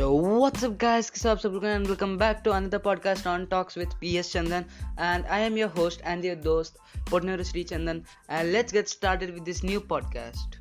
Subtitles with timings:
[0.00, 1.10] Yo, what's up, guys?
[1.10, 4.64] What's up, Sabrukan, and welcome back to another podcast on Talks with PS Chandan.
[4.96, 8.06] And I am your host and your host, Potnero Sri Chandan.
[8.30, 10.56] And let's get started with this new podcast.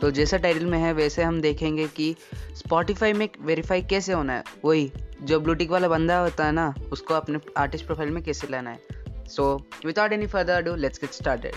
[0.00, 2.14] तो जैसा title में है वैसे हम देखेंगे कि
[2.56, 4.90] Spotify में verify कैसे होना है वही
[5.22, 8.97] जो ब्लूटिक वाला बंदा होता है ना उसको अपने आर्टिस्ट प्रोफ़ाइल में कैसे लाना है
[9.28, 11.54] So, without any further ado, let's get started.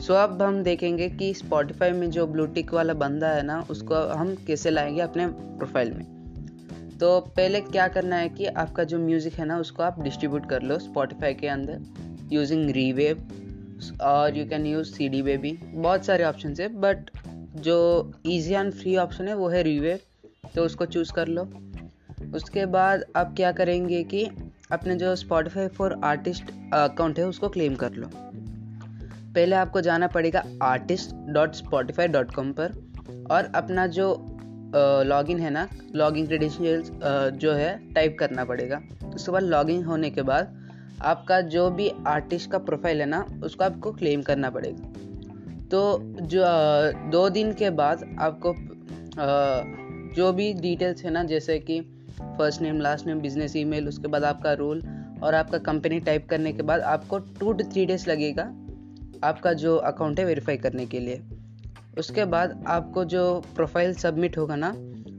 [0.00, 4.34] सो अब हम देखेंगे कि स्पॉटिफाई में जो ब्लूटिक वाला बंदा है ना उसको हम
[4.46, 9.44] कैसे लाएँगे अपने प्रोफ़ाइल में तो पहले क्या करना है कि आपका जो म्यूज़िक है
[9.44, 13.28] ना उसको आप डिस्ट्रीब्यूट कर लो स्पॉटिफाई के अंदर यूजिंग रीवेव
[14.02, 17.10] और you can use C D Baby बहुत सारे ऑप्शन है बट
[17.58, 19.98] जो ईजी एंड फ्री ऑप्शन है, वो है रीवे
[20.54, 21.48] तो उसको चूज़ कर लो।
[22.34, 24.24] उसके बाद आप क्या करेंगे कि
[24.72, 28.08] अपने जो स्पॉटिफाई फॉर आर्टिस्ट अकाउंट है, उसको क्लेम कर लो।
[29.34, 32.72] पहले आपको जाना पड़ेगा artist dot Spotify dot com पर,
[33.30, 34.08] और अपना जो
[35.06, 36.90] लॉगिन है ना लॉगिन क्रेडेंशियल्स
[37.34, 38.80] जो है टाइप करना पड़ेगा।
[39.14, 40.54] उसके बाद लॉगिन होने के बाद
[41.02, 44.92] आपका जो भी आर्टिस्ट का प्रोफ़ाइल है ना, उसको आपको क्लेम करना पड़ेगा।
[45.70, 46.44] तो जो
[47.10, 48.54] दो दिन के बाद आपको
[50.16, 51.80] जो भी डिटेल्स है ना, जैसे कि
[52.20, 54.82] first name last name business email उसके बाद आपका रोल
[55.22, 58.42] और आपका कंपनी टाइप करने के बाद आपको टू टू थ्री डेज़ लगेगा
[59.24, 61.22] आपका जो अकाउंट है वेरीफाई करने के लिए।
[61.98, 63.22] उसके बाद आपको जो
[63.56, 64.70] प्रोफ़ाइल सबमिट होगा ना,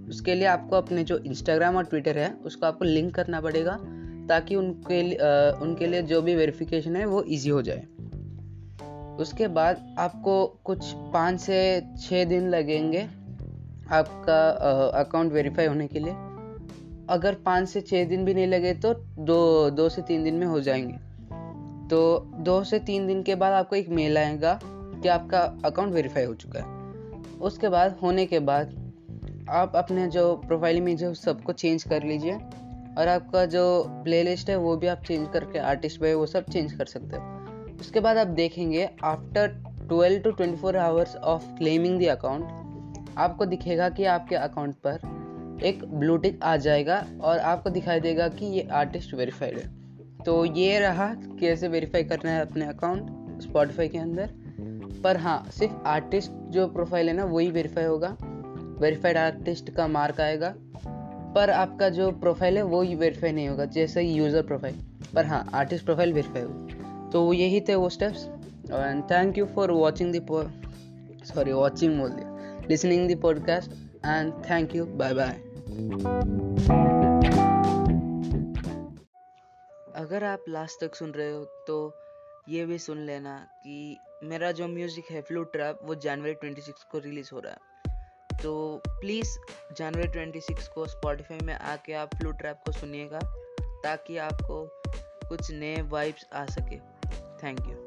[0.09, 3.77] उसके लिए आपको अपने जो इंस्टाग्राम और ट्विटर है, उसको आपको लिंक करना पड़ेगा
[4.29, 5.17] ताकि उनके लिए
[5.61, 7.85] उनके लिए जो भी वेरिफिकेशन है वो इजी हो जाए।
[9.19, 13.01] उसके बाद आपको कुछ पाँच से छः दिन लगेंगे
[13.91, 14.49] आपका
[14.99, 16.13] अकाउंट वेरीफाई होने के लिए।
[17.09, 20.47] अगर पाँच से छः दिन भी नहीं लगे तो दो दो से तीन दिन में
[20.47, 20.97] हो जाएँगे।
[21.87, 26.23] तो दो से तीन दिन के बाद आपको एक मेल आएगा कि आपका अकाउंट वेरीफाई
[26.23, 26.65] हो चुका है।
[27.39, 28.75] उसके बाद, होने के बाद
[29.49, 32.33] आप अपने जो प्रोफ़ाइल में जो सबको चेंज कर लीजिए
[32.97, 33.63] और आपका जो
[34.03, 37.36] प्लेलिस्ट है वो भी आप चेंज करके आर्टिस्ट पे वो सब चेंज कर सकते हो।
[37.79, 42.47] उसके बाद आप देखेंगे after 12 to 24 hours of claiming the account
[43.17, 44.99] आपको दिखेगा कि आपके अकाउंट पर
[45.63, 49.69] एक ब्लू टिक आ जाएगा और आपको दिखाई देगा कि ये आर्टिस्ट वेरीफाइड है।
[50.25, 54.29] तो ये रहा कैसे वेरीफाई करना है अपने अकाउंट स्पॉटिफाई के अंदर।
[55.03, 58.17] पर हाँ सिर्फ़ आर्टिस्ट जो प्रोफ़ाइल है ना, वही वेरीफाई होगा।
[58.79, 60.53] वेरीफाइड आर्टिस्ट का मार्क आएगा।
[61.35, 64.75] पर आपका जो प्रोफ़ाइल है वो वेरीफाई नहीं होगा, जैसे यूज़र प्रोफ़ाइल
[65.15, 68.23] पर हाँ आर्टिस्ट प्रोफ़ाइल वेरीफाई होगा। तो यही थे वो steps
[68.71, 70.25] and thank you for watching the
[71.25, 73.71] sorry watching बोल दिया listening the podcast
[74.05, 75.35] and thank you bye bye
[79.95, 81.93] अगर आप लास्ट तक सुन रहे हो तो
[82.49, 86.99] ये भी सुन लेना कि मेरा जो म्यूज़िक है फ्लू ट्रैप वो जनवरी 26 को
[86.99, 87.57] रिलीज़ हो रहा है।
[88.43, 89.37] तो प्लीज़
[89.77, 93.19] जनवरी 26 को स्पॉटिफाई में आके आप फ्लू ट्रैप को सुनिएगा,
[93.83, 94.81] ताकि आपको
[95.29, 96.96] कुछ नए वाइब्स आ सके।
[97.39, 97.86] Thank you.